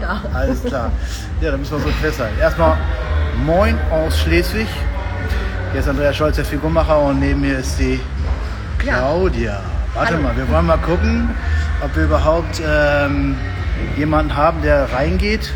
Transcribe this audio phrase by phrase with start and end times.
[0.00, 0.20] Ja.
[0.32, 0.90] Alles klar.
[1.40, 2.38] Ja, dann müssen wir so festhalten.
[2.40, 2.76] Erstmal
[3.44, 4.68] Moin aus Schleswig.
[5.72, 8.00] Hier ist Andreas Scholz, der Figurmacher, und neben mir ist die
[8.78, 9.60] Claudia.
[9.94, 10.22] Warte Hallo.
[10.22, 11.30] mal, wir wollen mal gucken,
[11.84, 13.36] ob wir überhaupt ähm,
[13.96, 15.52] jemanden haben, der reingeht.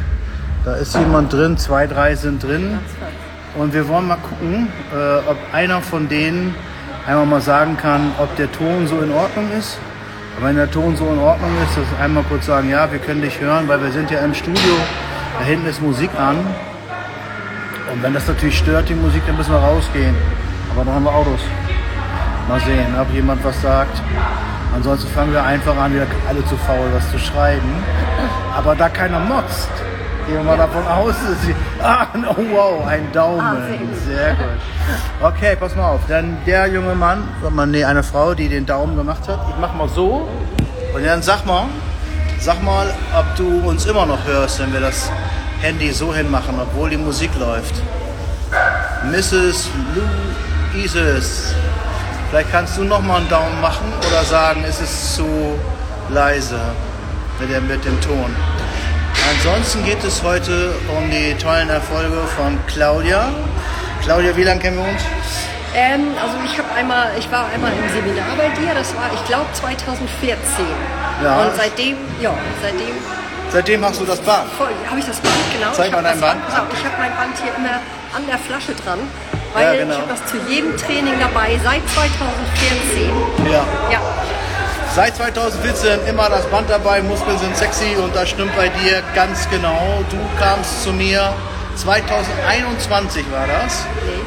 [0.65, 2.79] Da ist jemand drin, zwei, drei sind drin.
[3.57, 6.55] Und wir wollen mal gucken, äh, ob einer von denen
[7.07, 9.79] einmal mal sagen kann, ob der Ton so in Ordnung ist.
[10.39, 13.21] Und wenn der Ton so in Ordnung ist, dass einmal kurz sagen, ja, wir können
[13.21, 14.75] dich hören, weil wir sind ja im Studio.
[15.37, 16.37] Da hinten ist Musik an.
[17.93, 20.15] Und wenn das natürlich stört, die Musik, dann müssen wir rausgehen.
[20.71, 21.41] Aber dann haben wir Autos.
[22.49, 24.01] Mal sehen, ob jemand was sagt.
[24.73, 27.73] Ansonsten fangen wir einfach an, wir sind alle zu faul, was zu schreiben.
[28.57, 29.71] Aber da keiner motzt,
[30.29, 31.55] gehen wir mal davon aus, dass sie.
[31.83, 33.41] Ah, oh, wow, ein Daumen.
[33.41, 33.57] Ah,
[34.05, 34.78] sehr gut.
[35.21, 36.01] Okay, pass mal auf.
[36.09, 37.29] Dann der junge Mann,
[37.71, 39.41] nee, eine Frau, die den Daumen gemacht hat.
[39.49, 40.29] Ich mach mal so.
[40.95, 41.67] Und dann sag mal,
[42.41, 45.11] sag mal, ob du uns immer noch hörst, wenn wir das
[45.61, 47.75] Handy so hinmachen, obwohl die Musik läuft.
[49.11, 49.69] Mrs.
[50.75, 51.55] Louises.
[52.31, 55.59] Vielleicht kannst du noch mal einen Daumen machen oder sagen, ist es zu
[56.11, 56.61] leise
[57.41, 58.35] mit dem, mit dem Ton.
[59.31, 63.29] Ansonsten geht es heute um die tollen Erfolge von Claudia.
[64.03, 65.03] Claudia, wie lange kennen wir uns?
[65.75, 69.25] Ähm, also ich habe einmal, ich war einmal im Seminar bei dir, das war, ich
[69.27, 70.39] glaube 2014.
[71.23, 71.43] Ja.
[71.43, 72.33] Und seitdem, ja,
[72.63, 72.95] seitdem
[73.51, 74.45] Seitdem machst du das Band.
[74.91, 75.73] habe ich das Band, genau.
[75.73, 76.41] Zeig mal dein Band.
[76.47, 77.81] Genau, ich habe mein Band hier immer
[78.15, 78.99] an der Flasche dran,
[79.55, 79.95] weil Ja, genau.
[79.95, 83.11] ich habe das zu jedem Training dabei seit 2014.
[83.51, 83.65] Ja.
[83.91, 84.01] Ja,
[84.95, 89.49] Seit 2014 immer das Band dabei, Muskeln sind sexy und das stimmt bei dir ganz
[89.49, 90.03] genau.
[90.11, 91.33] Du kamst zu mir
[91.79, 93.85] 2021 war das.
[94.05, 94.21] nee,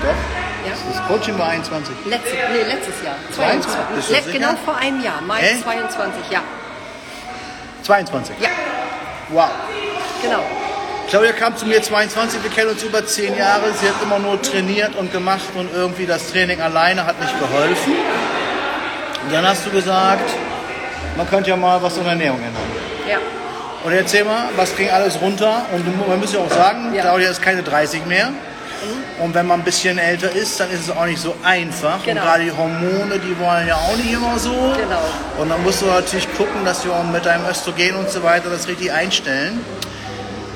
[0.00, 0.08] Doch.
[0.08, 0.74] ja.
[0.92, 1.94] Das Coaching war 21.
[2.06, 3.16] Letztes, nee, letztes Jahr.
[3.32, 3.80] 22.
[3.94, 4.38] Bist du Let, sicher?
[4.38, 5.62] genau vor einem Jahr, Mai Hä?
[5.62, 6.40] 22, ja.
[7.82, 8.36] 22.
[8.40, 8.48] Ja,
[9.28, 9.48] Wow.
[10.22, 10.42] genau.
[11.10, 13.72] Claudia kam zu mir 22, wir kennen uns über 10 Jahre.
[13.78, 17.92] Sie hat immer nur trainiert und gemacht und irgendwie das Training alleine hat nicht geholfen.
[19.24, 20.28] Und dann hast du gesagt,
[21.16, 22.62] man könnte ja mal was an der Ernährung ändern.
[23.08, 23.18] Ja.
[23.84, 25.66] Und erzähl mal, was ging alles runter?
[25.72, 27.02] Und du- man muss ja auch sagen, Ja.
[27.02, 28.30] Claudia ist keine 30 mehr.
[29.20, 32.02] Und wenn man ein bisschen älter ist, dann ist es auch nicht so einfach.
[32.04, 32.20] Genau.
[32.20, 34.50] Und gerade die Hormone, die wollen ja auch nicht immer so.
[34.76, 35.00] Genau.
[35.38, 38.50] Und dann musst du natürlich gucken, dass wir auch mit deinem Östrogen und so weiter
[38.50, 39.60] das richtig einstellen.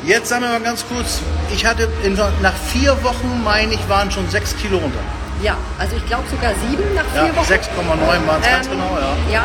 [0.05, 1.21] Jetzt sagen wir mal ganz kurz,
[1.55, 4.99] ich hatte in, nach vier Wochen, meine ich, waren schon sechs Kilo runter.
[5.43, 7.47] Ja, also ich glaube sogar sieben nach Ja, vier Wochen.
[7.47, 9.33] 6,9 waren es ganz Ähm, genau, ja.
[9.33, 9.45] Ja,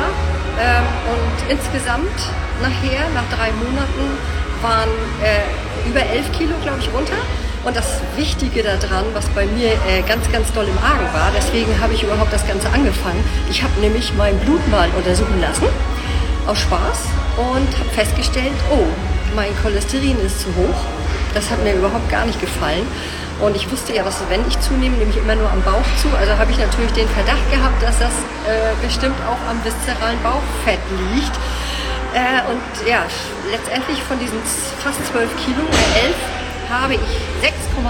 [0.59, 0.83] ähm,
[1.13, 2.09] und insgesamt
[2.61, 4.17] nachher, nach drei Monaten,
[4.61, 4.89] waren
[5.21, 7.17] äh, über elf Kilo, glaube ich, runter.
[7.63, 11.79] Und das Wichtige daran, was bei mir äh, ganz, ganz doll im Argen war, deswegen
[11.79, 13.23] habe ich überhaupt das Ganze angefangen.
[13.49, 15.67] Ich habe nämlich mein Blut mal untersuchen lassen,
[16.45, 18.85] aus Spaß, und habe festgestellt, oh,
[19.35, 20.79] mein Cholesterin ist zu hoch.
[21.33, 22.85] Das hat mir überhaupt gar nicht gefallen.
[23.39, 26.07] Und ich wusste ja, dass wenn ich zunehme, nehme ich immer nur am Bauch zu.
[26.15, 28.13] Also habe ich natürlich den Verdacht gehabt, dass das
[28.45, 30.79] äh, bestimmt auch am viszeralen Bauchfett
[31.13, 31.33] liegt.
[32.13, 33.03] Äh, und ja,
[33.49, 34.37] letztendlich von diesen
[34.83, 35.61] fast 12 Kilo,
[35.97, 36.15] äh, 11,
[36.69, 37.01] habe ich
[37.41, 37.89] 6,9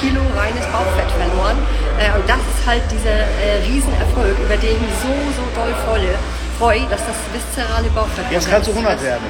[0.00, 1.56] Kilo reines Bauchfett verloren.
[1.98, 5.74] Äh, und das ist halt dieser äh, Riesenerfolg, über den ich mich so, so doll
[5.86, 6.14] freue,
[6.58, 8.24] freue, dass das viszerale Bauchfett...
[8.30, 9.24] Jetzt kannst du 100 werden.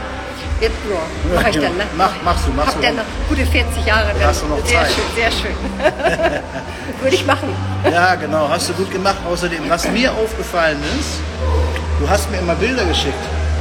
[0.60, 0.96] Jetzt, ja,
[1.34, 1.84] mach ich dann, ne?
[1.98, 2.86] Mach- machst du, machst Hab du.
[2.86, 4.08] dann noch gute 40 Jahre.
[4.18, 4.26] Dann.
[4.28, 4.90] hast du noch sehr Zeit.
[4.92, 5.54] schön, sehr schön.
[7.02, 7.54] Würde ich machen.
[7.92, 9.16] Ja, genau, hast du gut gemacht.
[9.30, 11.20] Außerdem, was mir aufgefallen ist,
[12.00, 13.12] du hast mir immer Bilder geschickt.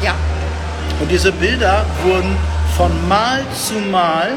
[0.01, 0.13] Ja,
[0.99, 2.35] Und diese Bilder wurden
[2.77, 4.33] von Mal zu Mal,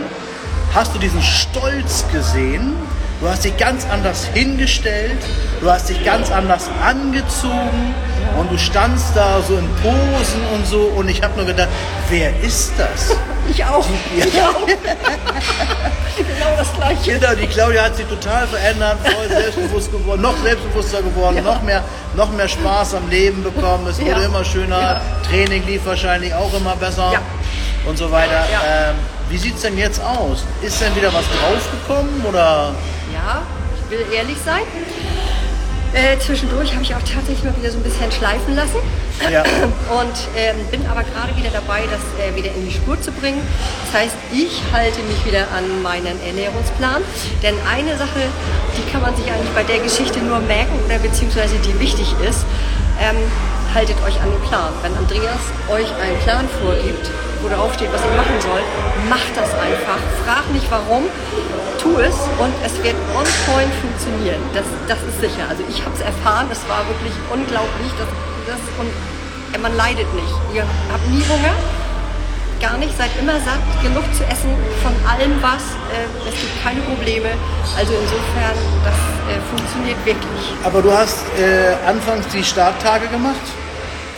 [0.74, 2.74] hast du diesen Stolz gesehen.
[3.20, 5.19] Du hast dich ganz anders hingestellt,
[5.60, 7.94] du hast dich ganz anders angezogen
[8.38, 11.69] und du standst da so in Posen und so und ich habe nur gedacht,
[12.10, 13.16] wer ist das?
[13.50, 13.84] Ich auch.
[14.16, 14.66] Ich auch.
[16.16, 17.19] genau das Gleiche.
[17.19, 21.42] Genau, die Claudia hat sich total verändert, voll selbstbewusst geworden, noch selbstbewusster geworden, Ja.
[21.42, 21.82] noch, mehr,
[22.16, 23.87] noch mehr Spaß am Leben bekommen.
[23.87, 24.26] Es wurde Ja.
[24.26, 25.00] immer schöner, Ja.
[25.28, 27.12] Training lief wahrscheinlich auch immer besser
[27.87, 28.44] und so weiter.
[28.66, 28.94] Ähm,
[29.31, 30.44] wie sieht es denn jetzt aus?
[30.62, 32.73] Ist denn wieder was draufgekommen oder?
[33.12, 33.43] Ja,
[33.84, 34.62] ich will ehrlich sein.
[35.94, 38.76] Äh, zwischendurch habe ich auch tatsächlich mal wieder so ein bisschen schleifen lassen.
[39.31, 39.43] Ja.
[39.99, 43.41] Und ähm, bin aber gerade wieder dabei, das äh, wieder in die Spur zu bringen.
[43.87, 47.03] Das heißt, ich halte mich wieder an meinen Ernährungsplan.
[47.43, 48.29] Denn eine Sache,
[48.76, 52.44] die kann man sich eigentlich bei der Geschichte nur merken oder beziehungsweise die wichtig ist,
[53.00, 53.17] ähm,
[53.75, 54.73] haltet euch an den Plan.
[54.82, 57.11] Wenn Andreas euch einen Plan vorgibt,
[57.43, 58.67] wo drauf steht, was ihr machen sollt,
[59.09, 60.00] macht das einfach.
[60.26, 61.05] Frag nicht warum,
[61.79, 64.43] tu es und es wird on point funktionieren.
[64.55, 65.47] Das, das ist sicher.
[65.49, 67.93] Also ich habe es erfahren, es war wirklich unglaublich.
[67.99, 68.09] Das,
[68.49, 70.35] das, und man leidet nicht.
[70.55, 71.55] Ihr habt nie Hunger.
[72.61, 72.97] gar nicht.
[72.99, 74.50] Seid immer satt, genug zu essen
[74.83, 75.62] von allem was.
[75.95, 77.29] Äh, es gibt keine Probleme.
[77.77, 78.99] Also insofern, das
[79.31, 80.43] äh, funktioniert wirklich.
[80.65, 83.47] Aber du hast äh, anfangs die Starttage gemacht,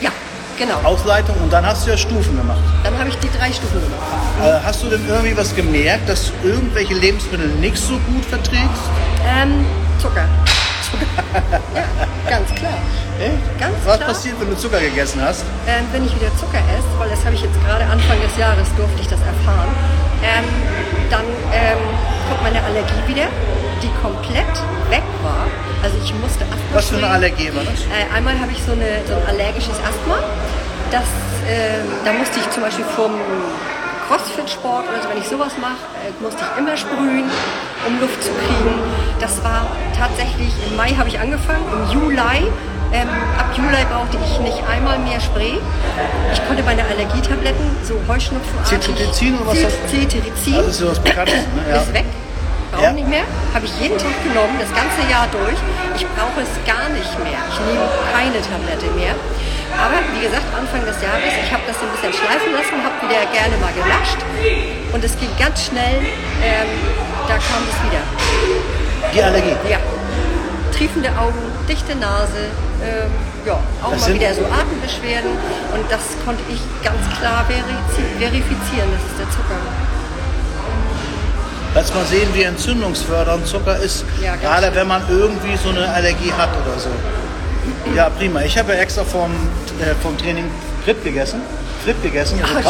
[0.00, 0.10] Ja,
[0.58, 0.80] genau.
[0.84, 2.62] Ausleitung und dann hast du ja Stufen gemacht.
[2.82, 4.08] Dann habe ich die drei Stufen gemacht.
[4.42, 8.84] Äh, hast du denn irgendwie was gemerkt, dass du irgendwelche Lebensmittel nicht so gut verträgst?
[9.28, 9.66] Ähm,
[10.00, 10.24] Zucker.
[11.74, 11.84] ja,
[12.28, 12.78] ganz klar.
[13.20, 13.58] Echt?
[13.60, 14.08] Ganz Was klar.
[14.08, 15.44] passiert, wenn du Zucker gegessen hast?
[15.66, 18.68] Ähm, wenn ich wieder Zucker esse, weil das habe ich jetzt gerade Anfang des Jahres
[18.76, 19.68] durfte ich das erfahren,
[20.24, 20.44] ähm,
[21.10, 21.78] dann ähm,
[22.28, 23.28] kommt meine Allergie wieder,
[23.82, 24.54] die komplett
[24.88, 25.46] weg war.
[25.82, 27.08] Also ich musste Asthma Was für eine.
[27.08, 27.84] Allergie war das?
[27.88, 30.18] Äh, einmal habe ich so, eine, so ein allergisches Asthma.
[30.90, 31.08] Das,
[31.48, 33.12] ähm, da musste ich zum Beispiel vom
[34.10, 37.30] Crossfit-Sport oder so, wenn ich sowas mache, äh, musste ich immer sprühen,
[37.86, 38.74] um Luft zu kriegen.
[39.20, 42.50] Das war tatsächlich, im Mai habe ich angefangen, im Juli.
[42.92, 43.06] Ähm,
[43.38, 45.60] ab Juli brauchte ich nicht einmal mehr Spray.
[46.32, 48.80] Ich konnte meine Allergietabletten, so Heuschnupfenartig...
[48.82, 49.58] Cetirizin oder was?
[49.88, 50.54] Cetirizin.
[50.56, 51.70] Das ist sowas Bekanntes, ne?
[51.70, 51.76] Ja.
[51.76, 52.06] Ist weg.
[52.72, 52.92] Brauche Ja.
[52.92, 53.22] nicht mehr.
[53.54, 55.54] Habe ich jeden Tag genommen, das ganze Jahr durch.
[55.94, 57.38] Ich brauche es gar nicht mehr.
[57.46, 59.14] Ich nehme keine Tablette mehr.
[59.78, 62.96] Aber wie gesagt, Anfang des Jahres, ich habe das so ein bisschen schleifen lassen, habe
[63.06, 64.20] wieder gerne mal gelascht.
[64.92, 66.02] Und es ging ganz schnell.
[66.42, 66.68] Ähm,
[67.28, 68.02] da kam es wieder.
[69.14, 69.56] Die Allergie.
[69.70, 69.78] Ja.
[70.76, 71.38] Triefende Augen,
[71.68, 72.48] dichte Nase,
[72.82, 73.10] ähm,
[73.44, 75.30] ja, auch Das mal wieder so Atembeschwerden.
[75.74, 79.60] Und das konnte ich ganz klar verifizieren, das ist der Zucker.
[81.74, 84.74] Lass mal sehen, wie entzündungsfördernd Zucker ist, Ja, gerade schön.
[84.74, 86.88] wenn man irgendwie so eine Allergie hat oder so.
[87.96, 88.42] Ja, prima.
[88.42, 89.30] Ich habe ja extra vom,
[89.80, 90.44] äh, vom Training
[90.84, 91.40] Fripp gegessen.
[91.84, 92.64] Fripp gegessen, also Ach,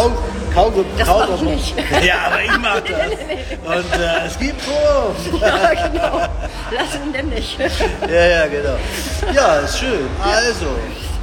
[0.55, 1.75] Kau, Kau, das Kau, mach ich nicht.
[2.05, 3.76] Ja, aber ich mach das.
[3.76, 5.38] Und äh, es gibt Pro.
[5.41, 6.29] Ja, genau.
[6.70, 7.58] Lass ihn denn nicht.
[8.08, 8.76] Ja, ja, genau.
[9.35, 10.06] Ja, ist schön.
[10.23, 10.67] Also,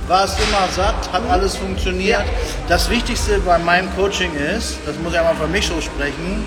[0.07, 2.19] warst immer satt, hat alles funktioniert.
[2.19, 2.25] Ja.
[2.67, 6.45] Das Wichtigste bei meinem Coaching ist, das muss ich einmal für mich so sprechen,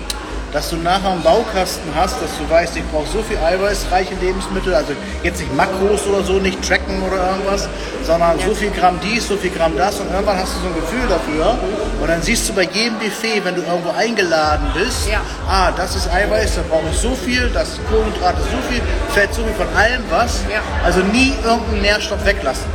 [0.51, 4.73] dass du nachher einen Baukasten hast, dass du weißt, ich brauche so viel eiweißreiche Lebensmittel,
[4.75, 4.93] also
[5.23, 7.69] jetzt nicht Makros oder so, nicht tracken oder irgendwas,
[8.03, 10.75] sondern so viel Gramm dies, so viel Gramm das und irgendwann hast du so ein
[10.75, 11.57] Gefühl dafür
[12.01, 15.21] und dann siehst du bei jedem Buffet, wenn du irgendwo eingeladen bist, Ja.
[15.49, 18.81] ah, das ist Eiweiß, da brauche ich so viel, das ist Kohlenhydrate so viel,
[19.13, 20.41] Fett so viel von allem was.
[20.51, 20.59] Ja.
[20.83, 22.65] Also nie irgendeinen Nährstoff weglassen.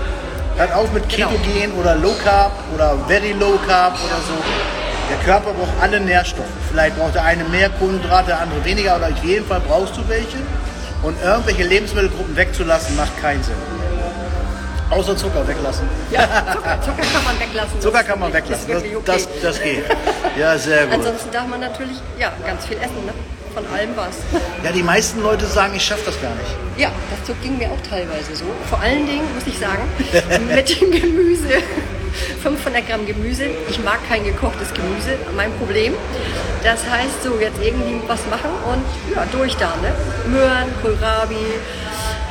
[0.57, 1.29] Hört auf mit Genau.
[1.29, 4.33] Ketogen oder Low Carb oder Very Low Carb oder so.
[5.11, 6.47] Der Körper braucht alle Nährstoffe.
[6.71, 10.09] Vielleicht braucht der eine mehr Kohlenhydrate, der andere weniger, aber auf jeden Fall brauchst du
[10.09, 10.39] welche.
[11.03, 13.55] Und irgendwelche Lebensmittelgruppen wegzulassen, macht keinen Sinn.
[14.91, 15.89] Außer Zucker weglassen.
[16.11, 17.81] Ja, Zucker, Zucker kann man weglassen.
[17.81, 18.69] Zucker kann man weglassen.
[18.69, 18.97] Das, okay.
[19.05, 19.85] das, das geht.
[20.39, 20.95] Ja, sehr gut.
[20.95, 23.13] Ansonsten darf man natürlich ja, ganz viel essen, ne?
[23.57, 24.17] von allem was.
[24.63, 26.51] Ja, die meisten Leute sagen, ich schaffe das gar nicht.
[26.77, 26.91] Ja,
[27.27, 28.45] das ging mir auch teilweise so.
[28.69, 29.83] Vor allen Dingen, muss ich sagen,
[30.55, 31.49] mit dem Gemüse.
[32.43, 33.45] 500 Gramm Gemüse.
[33.69, 35.95] Ich mag kein gekochtes Gemüse, mein Problem.
[36.63, 39.73] Das heißt, so jetzt irgendwie was machen und ja, durch da.
[39.83, 39.93] Ne?
[40.29, 41.37] Möhren, Kohlrabi,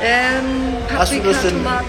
[0.02, 1.86] ähm, Hast du Paprika, das denn, Tomaten.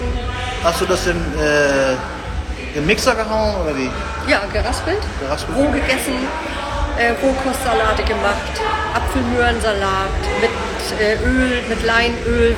[0.64, 3.90] hast du das denn äh, im Mixer gehauen oder wie?
[4.30, 5.56] Ja, geraspelt, Geraspelt.
[5.58, 6.14] roh gegessen,
[6.98, 8.60] äh, Rohkostsalate gemacht,
[8.94, 10.08] Apfelmöhrensalat
[10.40, 10.50] mit
[11.00, 12.56] äh, Öl, mit Leinöl,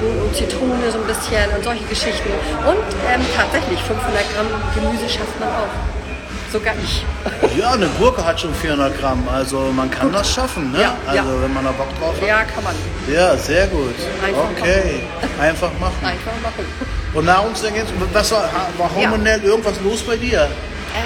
[0.00, 2.28] Walnusskernen und Zitrone so ein bisschen und solche Geschichten.
[2.66, 2.76] Und
[3.12, 6.52] ähm, tatsächlich 500 Gramm Gemüse schafft man auch.
[6.52, 7.04] Sogar ich.
[7.58, 10.82] Ja, eine Gurke hat schon 400 Gramm, also man kann das schaffen, ne?
[10.82, 11.42] Ja, also ja.
[11.42, 12.28] wenn man da Bock drauf hat.
[12.28, 12.74] Ja, kann man.
[13.12, 13.94] Ja, sehr gut.
[14.24, 15.00] Einfach okay,
[15.40, 15.96] einfach machen.
[16.02, 16.66] Einfach machen.
[17.14, 18.42] Und Nahrungsergänzung, was war,
[18.76, 19.10] war Ja.
[19.10, 20.48] hormonell irgendwas los bei dir?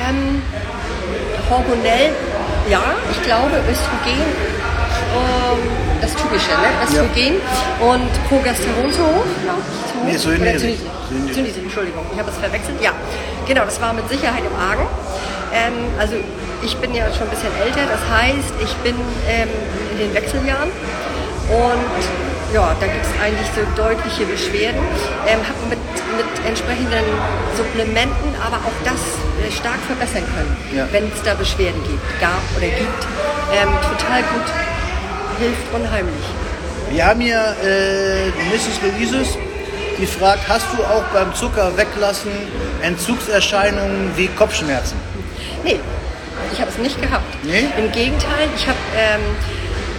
[0.09, 0.43] Ähm,
[1.49, 2.11] hormonell,
[2.69, 2.83] ja,
[3.13, 4.21] ich glaube Östrogen,
[5.15, 6.69] ähm, das Typische, ne?
[6.85, 7.37] Östrogen
[7.81, 9.27] und Progesteron zu hoch.
[9.47, 9.55] Ja,
[9.87, 10.05] zu hoch.
[10.07, 10.59] Nee, Syndin.
[10.59, 11.35] Syndin.
[11.35, 12.81] Syndin, Entschuldigung, ich habe es verwechselt.
[12.83, 12.93] Ja,
[13.47, 14.87] genau, das war mit Sicherheit im Argen.
[15.53, 16.15] Ähm, also
[16.63, 18.95] ich bin ja schon ein bisschen älter, das heißt, ich bin
[19.29, 19.49] ähm,
[19.93, 20.71] in den Wechseljahren
[21.51, 22.01] und
[22.55, 24.79] ja, da gibt es eigentlich so deutliche Beschwerden.
[25.27, 25.79] Ähm, habe mit,
[26.19, 27.05] mit entsprechenden
[27.57, 28.99] Supplementen aber auch das
[29.43, 30.87] äh, stark verbessern können, Ja.
[30.93, 33.03] wenn es da Beschwerden gibt, gab oder gibt.
[33.55, 34.47] Ähm, total gut,
[35.41, 36.25] hilft unheimlich.
[36.91, 38.77] Wir haben hier äh, Mrs.
[38.83, 39.39] Louises,
[39.99, 42.33] die fragt, hast du auch beim Zucker weglassen
[42.83, 44.97] Entzugserscheinungen wie Kopfschmerzen?
[45.65, 45.81] Nee,
[46.53, 47.25] ich habe es nicht gehabt.
[47.45, 47.69] Nee?
[47.79, 49.21] Im Gegenteil, ich habe ähm,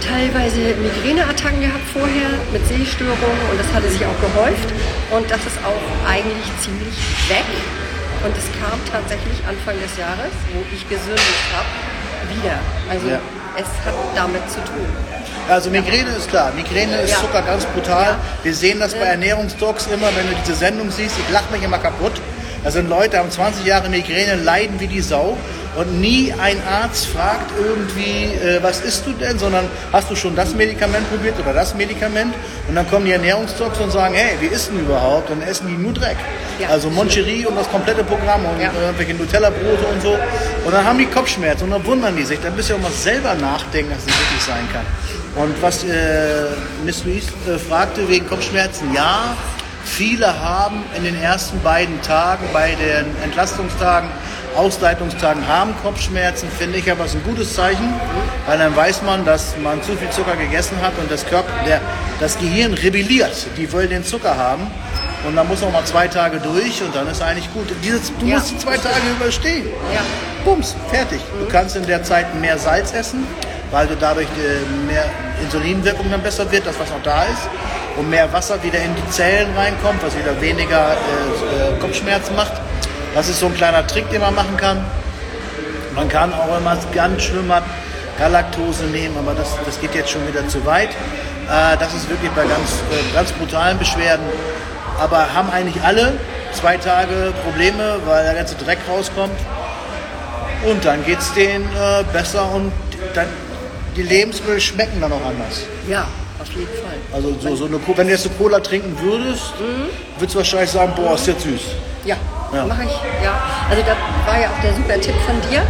[0.06, 4.68] teilweise Migräneattacken gehabt vorher mit Sehstörungen und das hatte sich auch gehäuft
[5.10, 6.94] und das ist auch eigentlich ziemlich
[7.28, 7.46] weg.
[8.22, 11.66] Und es kam tatsächlich Anfang des Jahres, wo ich gesündigt habe,
[12.30, 12.58] wieder.
[12.88, 13.18] Also Ja.
[13.56, 14.86] Es hat damit zu tun.
[15.48, 17.16] Also Migräne ist klar, Migräne ist Ja.
[17.18, 18.04] Zucker ganz brutal.
[18.04, 18.16] Ja.
[18.42, 21.78] Wir sehen das bei Ernährungsdocs immer, wenn du diese Sendung siehst, ich lache mich immer
[21.78, 22.12] kaputt.
[22.64, 25.36] Da sind Leute, haben 20 Jahre Migräne, leiden wie die Sau
[25.74, 30.36] Und nie ein Arzt fragt irgendwie, äh, was isst du denn, sondern hast du schon
[30.36, 32.34] das Medikament probiert oder das Medikament?
[32.68, 35.30] Und dann kommen die Ernährungsdocs und sagen, hey, wie isst denn überhaupt?
[35.30, 36.16] Und essen die nur Dreck.
[36.58, 36.68] Ja.
[36.68, 38.68] Also Moncherie und das komplette Programm und Ja.
[38.68, 40.18] äh, irgendwelche Nutella-Brote und so.
[40.64, 42.38] Und dann haben die Kopfschmerzen und dann wundern die sich.
[42.40, 44.84] Dann du ja auch mal selber nachdenken, dass es nicht wirklich sein kann.
[45.42, 46.48] Und was äh,
[46.84, 49.34] Miss Louise äh, fragte wegen Kopfschmerzen, ja,
[49.84, 54.10] viele haben in den ersten beiden Tagen, bei den Entlastungstagen,
[54.56, 57.92] Ausleitungstagen, haben Kopfschmerzen, finde ich aber ist ein gutes Zeichen,
[58.46, 61.80] weil dann weiß man, dass man zu viel Zucker gegessen hat und das, Körper, der,
[62.20, 63.46] das Gehirn rebelliert.
[63.56, 64.66] Die wollen den Zucker haben.
[65.26, 67.68] Und dann muss man mal zwei Tage durch und dann ist eigentlich gut.
[67.84, 68.36] Dieses, du Ja.
[68.36, 69.66] musst die zwei Tage überstehen.
[69.94, 70.00] Ja.
[70.44, 71.20] Bums, fertig.
[71.38, 73.24] Du kannst in der Zeit mehr Salz essen,
[73.70, 75.04] weil du dadurch äh, mehr
[75.44, 77.48] Insulinwirkung dann besser wird, das was noch da ist.
[77.96, 82.54] Und mehr Wasser wieder in die Zellen reinkommt, was wieder weniger äh, äh, Kopfschmerzen macht.
[83.14, 84.84] Das ist so ein kleiner Trick, den man machen kann.
[85.94, 87.64] Man kann auch, wenn man es ganz schlimm hat,
[88.18, 90.90] Galaktose nehmen, aber das, das geht jetzt schon wieder zu weit.
[90.90, 94.24] Äh, das ist wirklich bei ganz, äh, ganz brutalen Beschwerden.
[94.98, 96.14] Aber haben eigentlich alle
[96.52, 99.38] zwei Tage Probleme, weil der ganze Dreck rauskommt.
[100.64, 102.72] Und dann geht es denen äh, besser und
[103.14, 103.26] dann,
[103.96, 105.62] die Lebensmittel schmecken dann auch anders.
[105.88, 106.06] Ja,
[106.40, 106.96] auf jeden Fall.
[107.12, 109.52] Also so, so eine, wenn du jetzt eine Cola trinken würdest,
[110.18, 111.60] würdest du wahrscheinlich sagen, boah, ist jetzt süß.
[112.04, 112.16] Ja,
[112.52, 112.64] Ja.
[112.66, 112.92] mache ich.
[113.24, 113.34] Ja.
[113.70, 113.96] Also da
[114.30, 115.60] war ja auch der super Tipp von dir,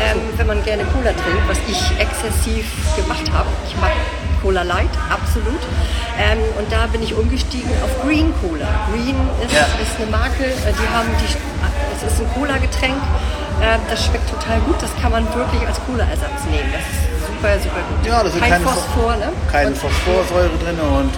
[0.00, 2.64] ähm, wenn man gerne Cola trinkt, was ich exzessiv
[2.96, 3.48] gemacht habe.
[3.68, 3.92] Ich mag
[4.40, 5.60] Cola Light, absolut.
[6.18, 8.66] Ähm, und da bin ich umgestiegen auf Green Cola.
[8.90, 9.66] Green ist, Ja.
[9.80, 11.30] ist eine Marke, äh, die haben die,
[11.96, 12.96] es ist ein Cola-Getränk.
[13.60, 14.76] Äh, das schmeckt total gut.
[14.82, 16.68] Das kann man wirklich als Cola-Ersatz nehmen.
[16.72, 18.06] Das ist super, super gut.
[18.06, 19.28] Ja, da sind Kein keine, Phosphor, ne?
[19.50, 21.12] keine Und- Phosphorsäure drin und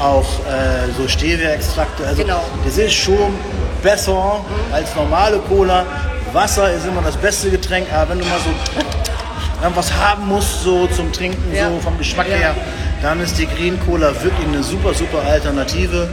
[0.00, 2.06] auch äh, so Stevia-Extrakte.
[2.06, 2.42] Also Genau.
[2.64, 3.34] das ist schon
[3.82, 4.40] besser
[4.72, 5.84] als normale Cola.
[6.32, 8.50] Wasser ist immer das beste Getränk, aber wenn du mal so
[9.62, 11.68] irgendwas haben musst, so zum Trinken, Ja.
[11.68, 12.36] so vom Geschmack Ja.
[12.36, 12.54] her,
[13.02, 16.08] dann ist die Green Cola wirklich eine super, super Alternative.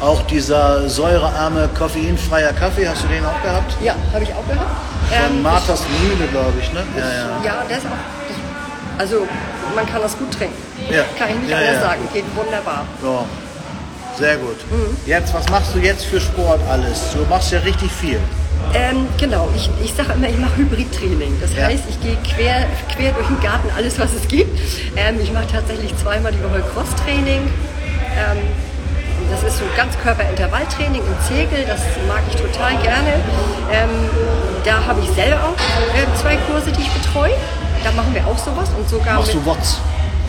[0.00, 3.76] Auch dieser säurearme, koffeinfreier Kaffee, hast du den auch gehabt?
[3.82, 4.70] Ja, habe ich auch gehabt.
[5.10, 6.80] Von Ähm, Marthas Mühle, glaube ich, ne?
[6.96, 7.44] Ja, ja.
[7.44, 8.98] Ja, der ist auch.
[8.98, 9.26] Also,
[9.74, 10.54] man kann das gut trinken.
[10.90, 11.02] Ja.
[11.18, 12.00] Kann ich nicht anders sagen.
[12.14, 12.84] Geht wunderbar.
[13.02, 13.24] Ja,
[14.18, 14.56] sehr gut.
[14.70, 14.96] Mhm.
[15.06, 17.12] Jetzt, was machst du jetzt für Sport alles?
[17.12, 18.18] Du machst ja richtig viel.
[18.74, 21.40] Ähm, genau, ich, ich sage immer, ich mache Hybridtraining.
[21.40, 21.66] Das Ja.
[21.66, 24.58] heißt, ich gehe quer, quer durch den Garten, alles was es gibt.
[24.96, 27.40] Ähm, ich mache tatsächlich zweimal die Woche Crosstraining.
[28.16, 28.38] Ähm,
[29.30, 33.14] das ist so Ganzkörperintervalltraining im Zirkel, das mag ich total gerne.
[33.72, 33.88] Ähm,
[34.64, 35.54] da habe ich selber auch
[35.96, 37.34] äh, zwei Kurse, die ich betreue.
[37.84, 39.78] Da machen wir auch sowas und sogar Machst mit, du Watts?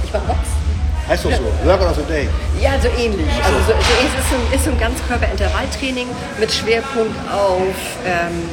[0.06, 0.40] ich mache Box.
[1.08, 1.44] Heißt doch so.
[1.68, 2.30] Workout of the Day.
[2.62, 3.28] Ja, so ähnlich.
[3.44, 6.08] Also so, so ist, es ein- ist ein Ganzkörperintervalltraining
[6.40, 8.44] mit Schwerpunkt auf ähm,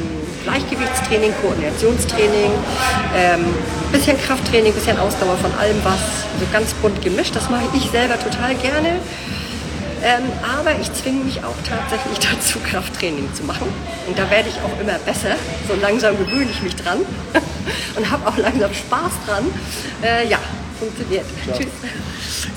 [0.44, 2.50] Gleichgewichtstraining, Koordinationstraining,
[3.16, 3.44] ähm,
[3.92, 6.00] bisschen Krafttraining, bisschen Ausdauer von allem was.
[6.40, 7.36] So ganz bunt gemischt.
[7.36, 8.88] Das mache ich selber total gerne.
[10.00, 10.22] Ähm,
[10.58, 13.66] aber ich zwinge mich auch tatsächlich dazu, Krafttraining zu machen.
[14.06, 15.34] Und da werde ich auch immer besser.
[15.68, 16.98] So langsam gewöhne ich mich dran
[17.96, 19.44] und habe auch langsam Spaß dran.
[20.02, 20.38] Äh, ja,
[20.78, 21.24] funktioniert.
[21.56, 21.66] Tschüss.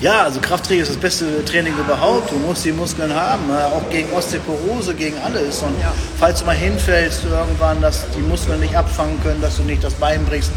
[0.00, 2.30] Ja, also Krafttraining ist das beste Training überhaupt.
[2.30, 5.58] Du musst die Muskeln haben, auch gegen Osteoporose, gegen alles.
[5.62, 5.92] Und Ja.
[6.18, 9.94] falls du mal hinfällst irgendwann, dass die Muskeln nicht abfangen können, dass du nicht das
[9.94, 10.50] Bein brichst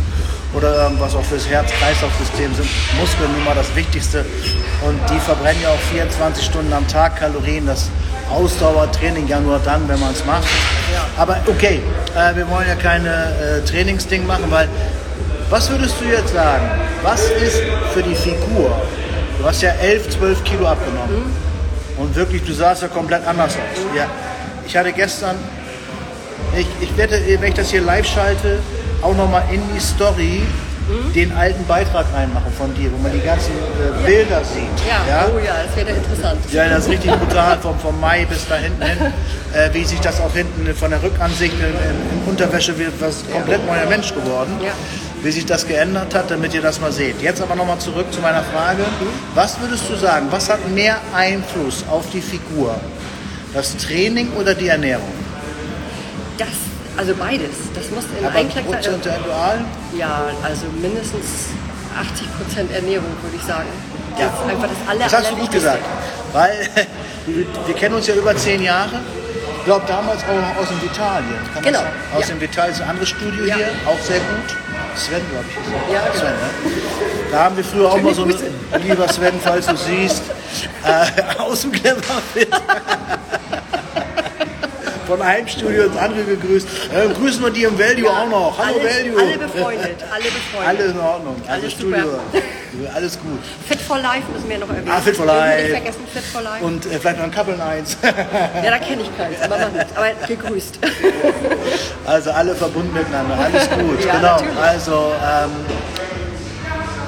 [0.54, 2.70] oder irgendwas auch fürs Herz-Kreislauf-System sind
[3.00, 4.26] Muskeln nun mal das Wichtigste.
[4.88, 7.66] Und die verbrennen ja auch 24 Stunden am Tag Kalorien.
[7.68, 7.90] Das
[8.32, 10.48] Ausdauertraining ja nur dann, wenn man es macht.
[11.18, 11.82] Aber okay,
[12.16, 14.68] äh, wir wollen ja keine äh, Trainingsding machen, weil
[15.50, 16.70] was würdest du jetzt sagen?
[17.04, 17.62] Was ist
[17.94, 18.82] für die Figur?
[19.40, 21.34] Du hast ja 11, 12 Kilo abgenommen.
[21.98, 23.96] Und wirklich, du sahst ja komplett anders aus.
[23.96, 24.08] Ja.
[24.68, 25.36] Ich hatte gestern,
[26.58, 28.60] ich, ich werde, wenn ich das hier live schalte,
[29.02, 30.42] auch nochmal in die Story
[31.16, 34.70] den alten Beitrag reinmachen von dir, wo man die ganzen äh, Bilder sieht.
[34.88, 36.40] Ja, oh ja, das wäre interessant.
[36.52, 38.98] Ja, das ist richtig brutal, vom, vom Mai bis da hinten hin,
[39.54, 43.24] äh, wie sich das auch hinten von der Rückansicht in, in, in Unterwäsche wird, was
[43.32, 44.74] komplett neuer Mensch geworden, Ja.
[45.26, 47.20] Wie sich das geändert hat, damit ihr das mal seht.
[47.20, 48.86] Jetzt aber nochmal zurück zu meiner Frage.
[49.34, 52.80] Was würdest du sagen, was hat mehr Einfluss auf die Figur?
[53.52, 55.10] Das Training oder die Ernährung?
[56.38, 56.50] Das,
[56.96, 57.56] also beides.
[57.74, 58.74] Das muss in Aber Einklang sein.
[58.74, 59.66] prozentual?
[59.98, 61.48] Ja, also mindestens
[61.98, 63.70] 80 Prozent Ernährung, würde ich sagen.
[64.20, 64.28] Ja.
[64.28, 65.84] Das ist einfach das aller, Das hast du gut gesagt.
[66.34, 66.70] Weil
[67.26, 69.00] wir, wir kennen uns ja über zehn Jahre.
[69.66, 71.40] Ich glaube damals auch aus dem Vitalien.
[71.52, 71.80] Kann Genau?
[72.14, 72.36] Aus ja.
[72.36, 73.56] dem Vital ist ein anderes Studio Ja.
[73.56, 74.56] hier, auch sehr gut.
[74.96, 75.56] Sven, glaube ich.
[75.58, 75.94] Ist er.
[75.96, 76.20] Ja, genau.
[76.20, 77.32] Sven, ne?
[77.32, 78.36] Da haben wir früher auch mal so eine,
[78.84, 80.22] lieber Sven, falls du siehst,
[80.84, 82.48] äh, aus dem Fit.
[85.06, 86.68] Von einem Studio ins andere gegrüßt.
[86.94, 88.58] Äh, grüßen wir die im Value auch noch.
[88.58, 89.20] Hallo alle, Value.
[89.22, 90.68] Alle befreundet, alle befreundet.
[90.68, 91.36] Alles in Ordnung.
[91.48, 91.98] Also Alles Studio.
[92.04, 92.20] super.
[92.94, 93.40] Alles gut.
[93.70, 94.90] Fit for Life müssen wir noch erwähnen.
[94.92, 95.62] Ah, Fit for Life.
[95.62, 96.66] Nicht vergessen, Fit for Life.
[96.66, 97.98] Und äh, vielleicht noch ein Couple eins.
[98.04, 99.56] ja, da kenne ich keins, aber,
[99.96, 100.80] aber gegrüßt.
[102.06, 104.06] Also alle verbunden miteinander, alles gut.
[104.06, 104.34] Ja, genau.
[104.36, 104.58] natürlich.
[104.60, 105.52] Also ähm,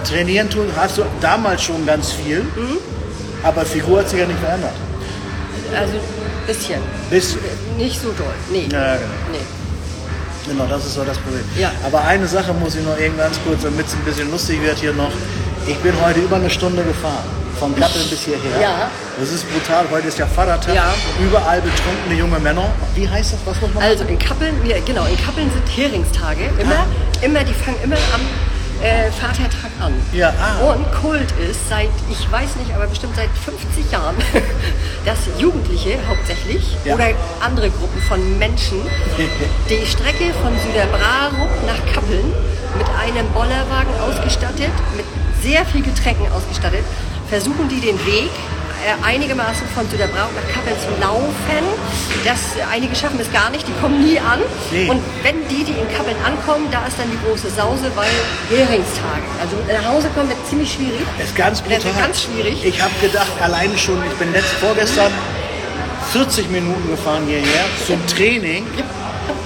[0.09, 2.77] trainieren tun hast du damals schon ganz viel, Mhm.
[3.43, 4.73] aber Figur hat sich ja nicht verändert.
[5.79, 5.93] Also
[6.47, 6.81] bisschen.
[7.09, 7.35] Bis,
[7.77, 8.33] Nicht so doll.
[8.51, 8.67] Nee.
[8.71, 9.07] ja, genau.
[9.31, 10.47] nee.
[10.47, 11.43] genau, das ist so das Problem.
[11.59, 11.71] Ja.
[11.85, 14.79] Aber eine Sache muss ich noch eben ganz kurz, damit es ein bisschen lustig wird
[14.79, 15.11] hier noch.
[15.67, 17.25] Ich bin heute über eine Stunde gefahren.
[17.59, 18.61] Von Kappeln bis hierher.
[18.61, 18.91] Ja.
[19.19, 19.85] Das ist brutal.
[19.89, 20.75] Heute ist ja Vatertag.
[20.75, 20.93] Ja.
[21.19, 22.69] Überall betrunkene junge Männer.
[22.93, 23.39] Wie heißt das?
[23.45, 26.51] Was muss man Also in Kappeln, ja, genau, in Kappeln sind Heringstage.
[26.59, 26.85] Immer,
[27.21, 28.21] immer, die fangen immer am
[28.81, 29.93] äh, Vatertag an.
[30.13, 30.71] Ja, ah.
[30.73, 34.15] Und Kult ist seit, ich weiß nicht, aber bestimmt seit 50 Jahren,
[35.05, 36.95] dass Jugendliche hauptsächlich Ja.
[36.95, 37.07] oder
[37.41, 38.81] andere Gruppen von Menschen
[39.69, 42.31] die Strecke von Süderbrarup nach Kappeln
[42.77, 45.05] mit einem Bollerwagen ausgestattet, mit
[45.41, 46.83] sehr viel Getränken ausgestattet,
[47.29, 48.29] versuchen die den Weg
[49.03, 51.63] einigermaßen von Süderbrarup nach Kappeln zu laufen.
[52.23, 52.39] Das,
[52.71, 54.39] einige schaffen es gar nicht, die kommen nie an.
[54.71, 54.89] Nee.
[54.89, 58.09] Und wenn die, die in Kappeln ankommen, da ist dann die große Sause, weil
[58.49, 59.27] Heringstage.
[59.41, 61.01] Also nach Hause kommen wird ziemlich schwierig.
[61.17, 61.79] Das ist ganz brutal.
[61.79, 62.65] Das ist ganz schwierig.
[62.65, 65.11] Ich habe gedacht, alleine schon, ich bin letzt, vorgestern
[66.11, 68.65] 40 Minuten gefahren hierher zum Training.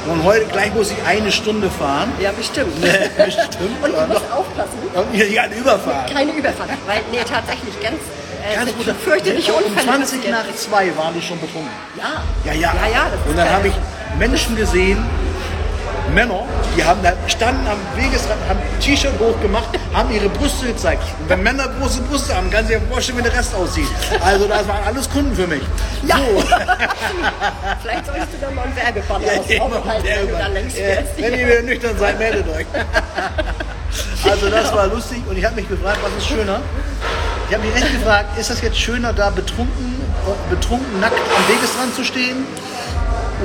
[0.08, 2.12] Und heute gleich muss ich eine Stunde fahren.
[2.20, 2.74] Ja, bestimmt.
[2.82, 3.58] Bestimmt.
[3.84, 6.12] Und du musst aufpassen, Und hier eine Überfahrt.
[6.14, 6.70] keine Überfahrt.
[6.88, 7.98] Weil, nee, tatsächlich ganz,
[8.44, 8.96] äh, sind brutal.
[8.96, 10.32] fürchterliche Um Unfälle 20 passiert.
[10.48, 11.70] nach 2 waren die schon betrunken.
[11.98, 12.24] Ja.
[12.46, 12.74] Ja, ja.
[12.74, 13.74] Ja, ja, Und dann habe ich
[14.18, 15.04] Menschen gesehen,
[16.14, 16.44] Männer,
[16.76, 21.04] die haben da standen am Wegesrand, haben T-Shirt hochgemacht, haben ihre Brüste gezeigt.
[21.22, 23.88] Und wenn Männer große Brüste haben, kann sich ja vorstellen, wie der Rest aussieht.
[24.20, 25.62] Also das waren alles Kunden für mich.
[26.06, 26.18] Ja.
[26.18, 26.24] So.
[27.82, 31.18] Vielleicht solltest du da mal einen Werbebanner Ja, aufhalten, wenn du da längst Ja, fährst.
[31.18, 32.66] Wenn ihr wieder nüchtern seid, meldet euch.
[34.24, 36.62] Also das war lustig und ich habe mich gefragt, was ist schöner?
[37.52, 40.02] Ich habe mich echt gefragt, ist das jetzt schöner, da betrunken,
[40.50, 42.46] betrunken nackt am Wegesrand zu stehen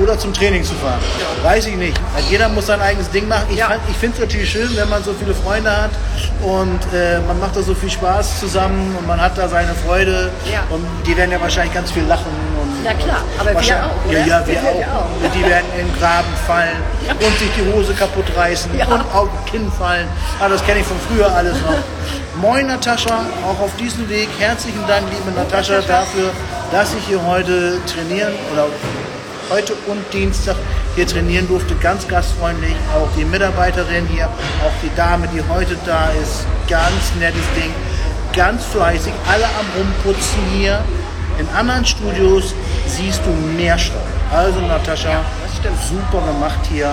[0.01, 1.01] oder zum Training zu fahren?
[1.43, 1.99] Weiß ich nicht.
[2.29, 3.47] Jeder muss sein eigenes Ding machen.
[3.49, 3.69] Ich, Ja.
[3.89, 5.89] ich finde es natürlich schön, wenn man so viele Freunde hat
[6.41, 10.31] und äh, man macht da so viel Spaß zusammen und man hat da seine Freude
[10.49, 10.63] Ja.
[10.69, 12.31] und die werden ja wahrscheinlich ganz viel lachen.
[12.83, 14.19] Na klar, aber wir auch, oder?
[14.19, 15.01] Ja, ja, wir, Wir auch.
[15.01, 15.31] auch.
[15.35, 16.77] Die werden in den Graben fallen
[17.09, 18.85] und sich die Hose kaputt reißen Ja.
[18.85, 20.07] und auf den Kinn fallen.
[20.39, 22.41] Ah, das kenne ich von früher alles noch.
[22.41, 26.29] Moin Natascha, auch auf diesem Weg herzlichen Dank, liebe Natascha, dafür,
[26.71, 28.65] dass ich hier heute trainieren oder
[29.49, 30.55] heute und Dienstag
[30.95, 31.73] hier trainieren durfte.
[31.75, 32.75] Ganz gastfreundlich.
[32.95, 36.45] Auch die Mitarbeiterin hier, auch die Dame, die heute da ist.
[36.69, 37.73] Ganz nettes Ding.
[38.33, 39.13] Ganz fleißig.
[39.31, 40.79] Alle am Rumputzen hier.
[41.39, 42.53] In anderen Studios
[42.87, 44.01] siehst du mehr Staub.
[44.33, 45.77] Also Natascha, das stimmt.
[45.87, 46.89] super gemacht hier.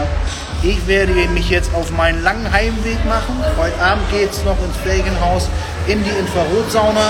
[0.63, 3.37] Ich werde mich jetzt auf meinen langen Heimweg machen.
[3.59, 5.49] Heute Abend geht es noch ins Ferienhaus
[5.87, 7.01] in die Infrarotsauna.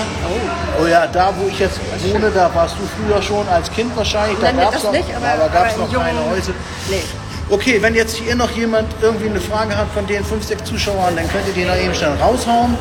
[0.83, 0.87] Oh.
[0.87, 4.39] ja, da wo ich jetzt wohne, da warst du früher schon als Kind wahrscheinlich.
[4.41, 6.53] Da gab's das noch, nicht, aber- gab es aber noch jungen- keine heute.
[6.91, 7.03] Nee.
[7.51, 11.15] Okay, wenn jetzt hier noch jemand irgendwie eine Frage hat von den fünf, sechs Zuschauern,
[11.15, 12.77] dann könnt ihr die noch eben schnell raushauen.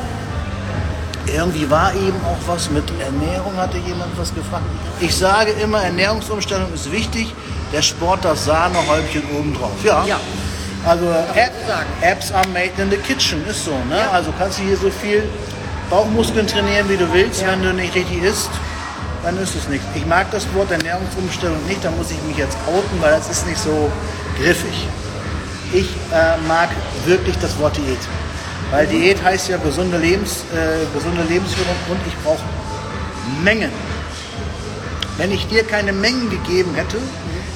[1.28, 4.66] Irgendwie war eben auch was mit Ernährung, hatte jemand was gefragt.
[5.00, 7.34] Ich sage immer, Ernährungsumstellung ist wichtig.
[7.72, 9.84] Der Sport das Sahnehäubchen obendrauf.
[9.84, 10.06] Ja.
[10.06, 10.20] Ja.
[10.86, 11.54] Also App.
[12.02, 13.72] Apps are made in the kitchen, ist so.
[13.72, 13.98] Ne?
[13.98, 14.12] Ja.
[14.12, 15.24] Also kannst du hier so viel
[15.90, 17.42] Bauchmuskeln trainieren, wie du willst.
[17.42, 17.52] Ja.
[17.52, 18.50] Wenn du nicht richtig isst,
[19.24, 19.86] dann ist es nichts.
[19.96, 23.48] Ich mag das Wort Ernährungsumstellung nicht, da muss ich mich jetzt outen, weil das ist
[23.48, 23.92] nicht so
[24.38, 24.88] griffig.
[25.72, 26.70] Ich äh, mag
[27.06, 27.98] wirklich das Wort Diät.
[28.74, 32.42] Weil Diät heißt ja gesunde, Lebens, äh, gesunde Lebensführung und ich brauche
[33.44, 33.72] Mengen.
[35.16, 36.98] Wenn ich dir keine Mengen gegeben hätte,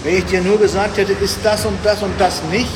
[0.04, 2.70] wenn ich dir nur gesagt hätte, ist das und das und das nicht,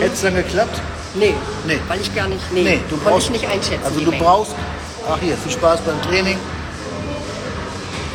[0.00, 0.80] hätte es dann geklappt?
[1.16, 1.34] Nee.
[1.66, 1.78] Nee.
[1.86, 3.84] Weil ich gar nicht, nee, Nee, du brauchst ich nicht einschätzen.
[3.84, 4.24] Also du Mengen.
[4.24, 4.52] brauchst,
[5.06, 6.38] ach hier, viel Spaß beim Training.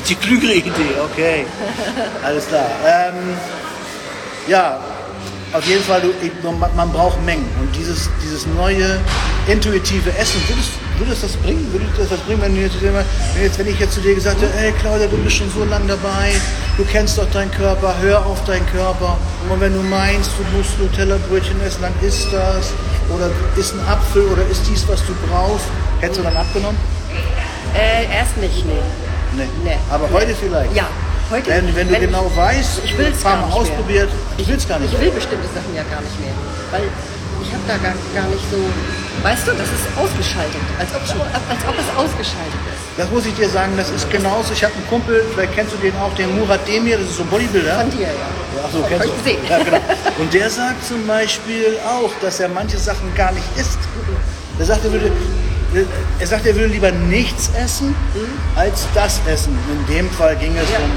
[0.09, 0.71] Die klügere Idee,
[1.05, 1.45] okay.
[2.23, 2.65] Alles klar.
[2.83, 3.37] Ähm,
[4.47, 4.79] ja,
[5.53, 6.01] auf jeden Fall,
[6.75, 7.49] man, braucht Mengen.
[7.59, 8.99] Und dieses, dieses neue,
[9.47, 11.65] intuitive Essen, würdest, würdest das bringen?
[11.71, 12.93] Würdest du das bringen, wenn, du jetzt, wenn,
[13.41, 15.87] jetzt, wenn ich jetzt zu dir gesagt hätte, ey Claudia, du bist schon so lange
[15.87, 16.33] dabei,
[16.77, 19.17] du kennst doch deinen Körper, hör auf deinen Körper.
[19.49, 22.73] Und wenn du meinst, du musst Nutella-Brötchen essen, dann isst das.
[23.15, 25.65] Oder isst ein Apfel oder isst dies, was du brauchst.
[26.01, 26.77] Hättest du dann abgenommen?
[27.73, 28.73] Äh, erst nicht, nee.
[29.37, 29.47] Nee.
[29.63, 29.77] Nee.
[29.89, 30.75] Aber heute vielleicht?
[30.75, 30.87] Ja,
[31.29, 31.49] heute.
[31.49, 33.61] Wenn, wenn du Wenn genau weißt, ich will's ein paar gar Mal nicht mehr.
[33.61, 34.93] ausprobiert, ich will es gar nicht.
[34.93, 36.33] Ich will bestimmte Sachen ja gar nicht mehr.
[36.71, 36.83] Weil
[37.43, 38.57] ich habe da gar, gar nicht so.
[39.23, 40.61] Weißt du, das ist ausgeschaltet.
[40.79, 42.83] Als ob, als ob es ausgeschaltet ist.
[42.97, 44.53] Das muss ich dir sagen, das ist genauso.
[44.53, 47.23] Ich habe einen Kumpel, vielleicht kennst du den auch, den Murat Demir, das ist so
[47.23, 47.79] ein Bodybuilder.
[47.79, 48.29] Von dir, ja.
[48.65, 49.49] Ach so, kennst ich du?
[49.49, 49.77] Ja, genau.
[50.19, 53.77] Und der sagt zum Beispiel auch, dass er manche Sachen gar nicht isst.
[54.59, 55.11] Er sagt, er würde,
[56.19, 57.95] er sagt, er würde lieber nichts essen,
[58.55, 59.55] als das essen.
[59.71, 60.77] In dem Fall ging es Ja.
[60.79, 60.91] um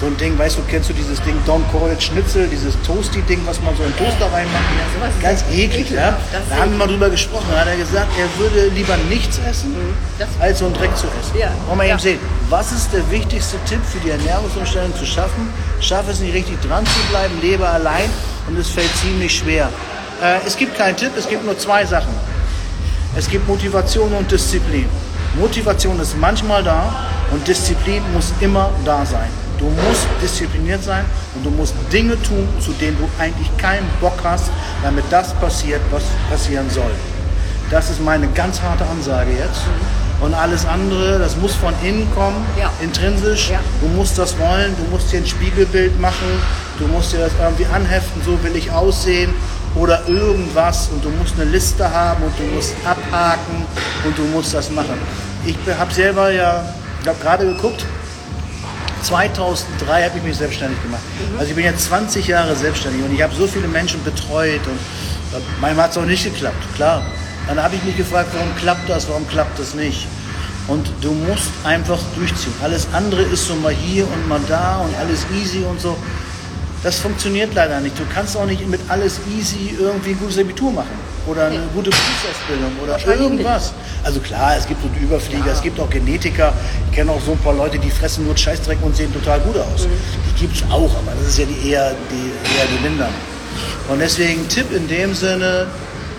[0.00, 3.60] so ein Ding, weißt du, kennst du dieses Ding Don it Schnitzel, dieses Toasty-Ding, was
[3.62, 4.62] man so in Toaster reinmacht?
[4.94, 6.16] sowas ist Ganz eklig, ja?
[6.32, 7.46] das Da haben wir mal drüber gesprochen.
[7.50, 9.74] Da hat er gesagt, er würde lieber nichts essen,
[10.18, 11.38] das- als so einen Dreck zu essen.
[11.38, 11.48] Ja.
[11.66, 11.98] Wollen wir eben Ja.
[11.98, 12.18] sehen,
[12.50, 15.48] was ist der wichtigste Tipp für die Ernährungsumstellung zu schaffen?
[15.80, 18.10] Schaffe es nicht richtig dran zu bleiben, lebe allein
[18.48, 19.70] und es fällt ziemlich schwer.
[20.22, 22.12] Äh, es gibt keinen Tipp, es gibt nur zwei Sachen.
[23.16, 24.88] Es gibt Motivation und Disziplin.
[25.40, 26.94] Motivation ist manchmal da
[27.30, 29.28] und Disziplin muss immer da sein.
[29.58, 34.18] Du musst diszipliniert sein und du musst Dinge tun, zu denen du eigentlich keinen Bock
[34.22, 34.50] hast,
[34.82, 36.90] damit das passiert, was passieren soll.
[37.70, 39.62] Das ist meine ganz harte Ansage jetzt.
[40.20, 42.70] Und alles andere, das muss von innen kommen, Ja.
[42.80, 43.50] intrinsisch.
[43.50, 43.60] Ja.
[43.80, 46.28] Du musst das wollen, du musst dir ein Spiegelbild machen,
[46.78, 49.34] du musst dir das irgendwie anheften, so will ich aussehen
[49.74, 53.66] oder irgendwas und du musst eine Liste haben und du musst abhaken
[54.04, 54.98] und du musst das machen.
[55.44, 56.64] Ich habe selber ja,
[57.02, 57.84] ich habe gerade geguckt,
[59.02, 61.02] 2003 habe ich mich selbstständig gemacht.
[61.38, 64.76] Also ich bin jetzt 20 Jahre selbstständig und ich habe so viele Menschen betreut und
[65.38, 67.02] äh, manchmal hat es auch nicht geklappt, klar.
[67.46, 70.06] Dann habe ich mich gefragt, warum klappt das, warum klappt das nicht?
[70.68, 72.52] Und du musst einfach durchziehen.
[72.62, 75.96] Alles andere ist so mal hier und mal da und alles easy und so.
[76.82, 77.98] Das funktioniert leider nicht.
[77.98, 80.90] Du kannst auch nicht mit alles easy irgendwie ein gutes Abitur machen
[81.26, 83.72] oder eine gute Berufsausbildung oder irgendwas.
[84.06, 86.52] Also klar, es gibt so Überflieger, es gibt auch Genetiker.
[86.88, 89.56] Ich kenne auch so ein paar Leute, die fressen nur Scheißdreck und sehen total gut
[89.56, 89.88] aus.
[90.36, 93.12] Die gibt es auch, aber das ist ja die eher die, eher die Mindern.
[93.88, 95.66] Und deswegen Tipp in dem Sinne,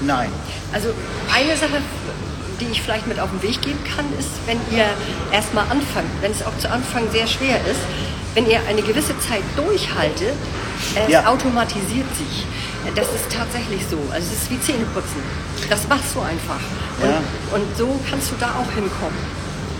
[0.02, 0.28] nein.
[0.74, 0.90] Also
[1.34, 1.82] eine Sache,
[2.60, 4.86] die ich vielleicht mit auf den Weg geben kann, ist, wenn ihr
[5.32, 7.80] erstmal anfangt, wenn es auch zu Anfang sehr schwer ist,
[8.34, 10.34] wenn ihr eine gewisse Zeit durchhaltet,
[10.94, 11.26] es Ja.
[11.26, 12.46] automatisiert sich.
[12.96, 13.98] Das ist tatsächlich so.
[14.12, 15.22] Also es ist wie Zähneputzen.
[15.70, 16.60] Das machst du einfach.
[17.02, 17.22] Und, Ja.
[17.56, 19.18] und so kannst du da auch hinkommen.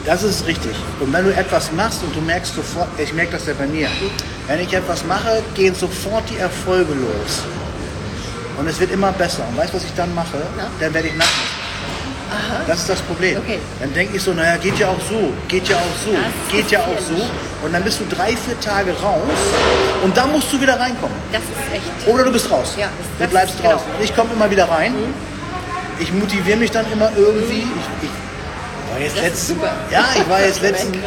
[0.06, 0.76] Das ist richtig.
[1.00, 3.90] Und wenn du etwas machst und du merkst sofort, ich merke das ja bei mir,
[4.48, 7.42] wenn ich etwas mache, gehen sofort die Erfolge los.
[8.58, 9.46] Und es wird immer besser.
[9.50, 10.38] Und weißt du, was ich dann mache?
[10.56, 10.68] Na?
[10.80, 11.14] Dann werde ich
[12.30, 12.66] nachmachen.
[12.68, 13.38] Das ist das Problem.
[13.38, 13.60] Okay.
[13.80, 16.72] Dann denke ich so, naja, geht ja auch so, geht ja auch so, Das geht
[16.72, 17.16] ja auch so.
[17.66, 19.38] Und dann bist du drei, vier Tage raus
[20.04, 21.16] und dann musst du wieder reinkommen.
[21.32, 22.08] Das ist echt.
[22.08, 22.76] Oder du bist raus.
[22.78, 23.74] Ja, du das bleibst ist- genau.
[23.76, 23.88] draußen.
[24.04, 24.94] Ich komme immer wieder rein.
[26.00, 27.62] Ich motiviere mich dann immer irgendwie.
[28.02, 29.60] Ich, ich war jetzt Das letztens,
[29.92, 30.98] ja, ich war jetzt du letztens,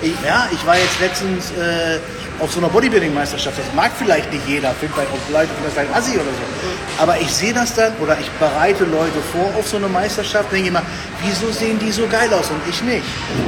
[0.00, 1.98] ich, ja, ich war jetzt letztens äh,
[2.42, 3.58] auf so einer Bodybuilding-Meisterschaft.
[3.58, 6.68] Das mag vielleicht nicht jeder, findet vielleicht auch Leute das vielleicht assi oder so.
[6.98, 10.50] Aber ich sehe das dann oder ich bereite Leute vor auf so eine Meisterschaft.
[10.50, 10.82] Denke ich immer,
[11.22, 13.04] wieso sehen die so geil aus und ich nicht?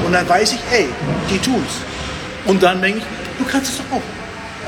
[0.06, 0.88] Und dann weiß ich, ey,
[1.28, 1.72] die tun's.
[2.46, 3.04] Und dann denke ich,
[3.38, 4.02] du kannst es doch auch.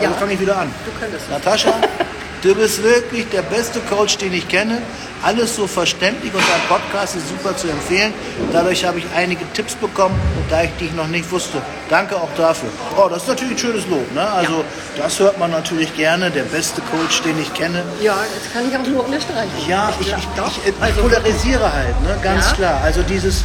[0.00, 0.18] Also Ja.
[0.18, 0.68] fange ich wieder an.
[0.84, 1.30] Du könntest es.
[1.30, 1.70] Natascha,
[2.42, 4.82] du bist wirklich der beste Coach, den ich kenne.
[5.24, 8.12] Alles so verständlich und dein Podcast ist super zu empfehlen.
[8.52, 10.18] Dadurch habe ich einige Tipps bekommen,
[10.50, 11.62] da ich dich noch nicht wusste.
[11.88, 12.68] Danke auch dafür.
[12.96, 14.12] Oh, das ist natürlich ein schönes Lob.
[14.14, 14.20] Ne?
[14.28, 14.64] Also
[14.96, 16.30] das hört man natürlich gerne.
[16.32, 17.84] Der beste Coach, den ich kenne.
[18.00, 19.52] Ja, das kann ich auch nur unterstreichen.
[19.68, 22.16] Ja, ich, ich, ich, ich polarisiere halt, ne?
[22.20, 22.52] ganz Ja.
[22.56, 22.80] klar.
[22.82, 23.44] Also dieses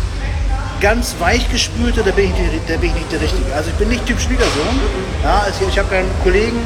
[0.81, 3.53] ganz weichgespülte, da bin, ich, da bin ich nicht der Richtige.
[3.55, 4.79] Also ich bin nicht Typ Schwiegersohn.
[5.23, 6.59] Ja, also ich habe einen Kollegen,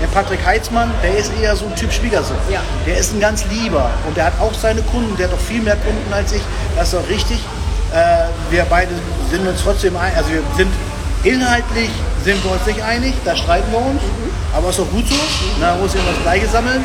[0.00, 2.36] der Patrick Heitzmann, der ist eher so ein Typ Schwiegersohn.
[2.50, 2.60] Ja.
[2.86, 5.62] Der ist ein ganz lieber und der hat auch seine Kunden, der hat auch viel
[5.62, 6.42] mehr Kunden als ich.
[6.76, 7.38] Das ist auch richtig.
[7.92, 8.90] Äh, wir beide
[9.30, 10.70] sind uns trotzdem ein, also wir sind
[11.22, 11.90] inhaltlich
[12.24, 14.02] sind wir uns nicht einig, da streiten wir uns,
[14.54, 15.14] aber ist auch gut so,
[15.60, 16.84] da muss ich das Gleiche sammeln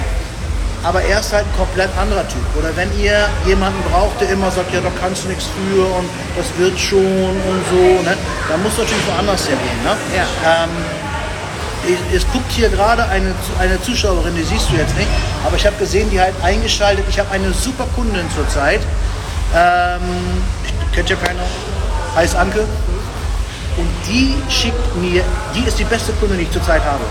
[0.84, 2.42] aber er ist halt ein komplett anderer Typ.
[2.58, 6.10] Oder wenn ihr jemanden braucht, der immer sagt, ja, da kannst du nichts für und
[6.36, 8.18] das wird schon und so, ne?
[8.50, 9.84] dann muss natürlich woanders hingehen.
[9.84, 9.94] Ne?
[10.16, 10.64] Ja.
[10.64, 10.70] Ähm,
[12.14, 15.08] es guckt hier gerade eine, eine Zuschauerin, die siehst du jetzt nicht,
[15.46, 17.06] aber ich habe gesehen, die halt eingeschaltet.
[17.10, 18.82] Ich habe eine super Kundin zurzeit.
[19.56, 20.02] Ähm,
[20.94, 21.44] kennt ja keiner,
[22.16, 22.62] heißt Anke.
[23.78, 25.24] Und die schickt mir,
[25.56, 27.04] die ist die beste Kundin, die ich zurzeit habe.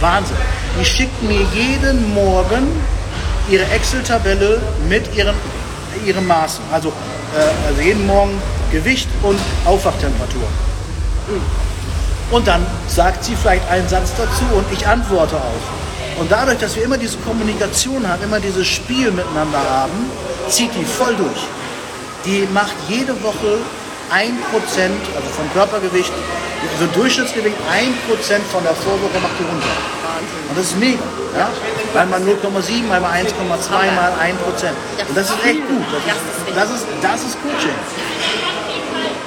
[0.00, 0.36] Wahnsinn.
[0.80, 2.68] Die schickt mir jeden Morgen
[3.50, 5.34] ihre Excel-Tabelle mit ihren,
[6.06, 6.64] ihren Maßen.
[6.72, 8.40] Also, äh, also jeden Morgen
[8.70, 10.48] Gewicht und Aufwachtemperatur.
[12.30, 16.20] Und dann sagt sie vielleicht einen Satz dazu und ich antworte auch.
[16.20, 20.10] Und dadurch, dass wir immer diese Kommunikation haben, immer dieses Spiel miteinander haben,
[20.48, 21.46] zieht die voll durch.
[22.24, 23.58] Die macht jede Woche
[24.12, 24.20] 1%,
[25.16, 26.12] also vom Körpergewicht,
[26.74, 29.68] also Durchschnittsgewicht 1% von der Vorwoche macht die runter.
[30.50, 31.04] Und das ist mega.
[31.36, 31.48] Ja?
[31.94, 35.08] Weil man 0,7, mal 1,2, mal 1%.
[35.08, 35.86] Und das ist echt gut.
[36.04, 37.78] Das ist, das ist, das ist Coaching.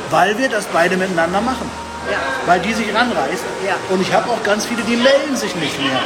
[0.09, 1.69] Weil wir das beide miteinander machen.
[2.09, 2.17] Ja.
[2.45, 3.43] Weil die sich ranreißt.
[3.65, 3.75] Ja.
[3.89, 5.99] Und ich habe auch ganz viele, die melden sich nicht mehr.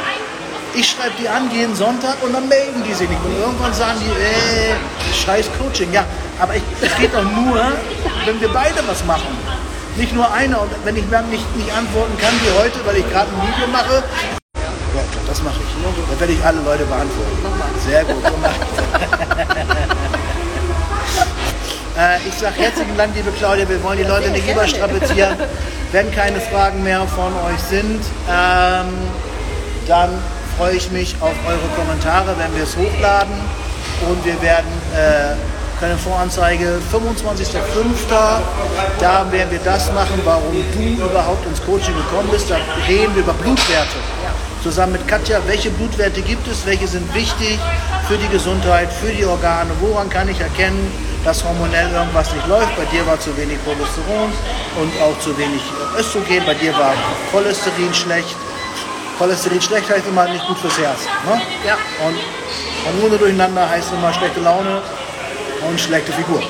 [0.74, 3.24] Ich schreibe die an jeden Sonntag und dann melden die sich nicht.
[3.24, 4.74] Und irgendwann sagen die, äh,
[5.14, 5.92] scheiß Coaching.
[5.92, 6.04] Ja,
[6.38, 7.60] aber es geht doch nur,
[8.26, 9.38] wenn wir beide was machen.
[9.96, 10.60] Nicht nur einer.
[10.60, 13.66] Und wenn ich dann nicht, nicht antworten kann wie heute, weil ich gerade ein Video
[13.68, 14.02] mache,
[15.26, 16.08] das mache ich.
[16.10, 17.36] Dann werde ich alle Leute beantworten.
[17.86, 18.22] Sehr gut.
[21.98, 23.68] äh, ich sage herzlichen Dank, liebe Claudia.
[23.68, 25.36] Wir wollen die Leute nicht überstrapazieren.
[25.92, 28.88] Wenn keine Fragen mehr von euch sind, ähm,
[29.86, 30.10] dann
[30.56, 33.34] freue ich mich auf eure Kommentare, wenn wir es hochladen.
[34.08, 35.36] Und wir werden äh,
[35.80, 37.94] keine Voranzeige 25.05.
[38.98, 42.50] Da werden wir das machen, warum du überhaupt ins Coaching gekommen bist.
[42.50, 42.56] Da
[42.88, 43.96] reden wir über Blutwerte.
[44.62, 47.58] Zusammen mit Katja, welche Blutwerte gibt es, welche sind wichtig
[48.08, 50.90] für die Gesundheit, für die Organe, woran kann ich erkennen,
[51.26, 52.74] dass hormonell irgendwas nicht läuft.
[52.76, 54.32] Bei dir war zu wenig Progesteron
[54.80, 55.60] und auch zu wenig
[55.98, 56.46] Östrogen.
[56.46, 56.94] Bei dir war
[57.32, 58.36] Cholesterin schlecht.
[59.18, 61.00] Cholesterin schlecht heißt immer nicht gut fürs Herz.
[61.26, 61.42] Ne?
[61.66, 61.76] Ja.
[62.06, 62.16] Und
[62.86, 64.80] Hormone durcheinander heißt immer schlechte Laune
[65.68, 66.40] und schlechte Figur.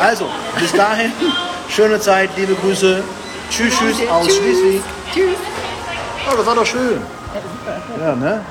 [0.00, 0.26] Also,
[0.58, 1.12] bis dahin,
[1.68, 3.04] schöne Zeit, liebe Grüße.
[3.50, 4.24] Tschüss, tschüss aus.
[4.24, 4.82] Schleswig.
[5.12, 5.36] Tschüss.
[6.26, 7.02] Oh, das war doch schön.
[8.00, 8.42] Ja, ne?